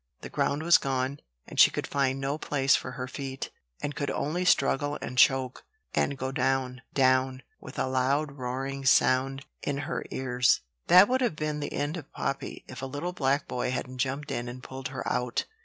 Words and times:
The 0.21 0.29
ground 0.29 0.63
was 0.63 0.79
gone, 0.79 1.19
and 1.45 1.59
she 1.59 1.69
could 1.69 1.85
find 1.85 2.19
no 2.19 2.39
place 2.39 2.75
for 2.75 2.93
her 2.93 3.07
feet, 3.07 3.51
and 3.83 3.93
could 3.93 4.09
only 4.09 4.45
struggle 4.45 4.97
and 4.99 5.15
choke, 5.15 5.63
and 5.93 6.17
go 6.17 6.31
down, 6.31 6.81
down, 6.91 7.43
with 7.59 7.77
a 7.77 7.85
loud 7.85 8.31
roaring 8.31 8.83
sound 8.83 9.45
in 9.61 9.77
her 9.85 10.03
ears. 10.09 10.61
That 10.87 11.07
would 11.07 11.21
have 11.21 11.35
been 11.35 11.59
the 11.59 11.71
end 11.73 11.97
of 11.97 12.11
Poppy, 12.13 12.65
if 12.67 12.81
a 12.81 12.87
little 12.87 13.13
black 13.13 13.47
boy 13.47 13.69
hadn't 13.69 13.99
jumped 13.99 14.31
in 14.31 14.49
and 14.49 14.63
pulled 14.63 14.87
her 14.87 15.07
out. 15.07 15.45